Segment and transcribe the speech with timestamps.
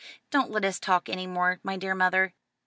[0.31, 2.33] Don't let us talk any more, my dear mother.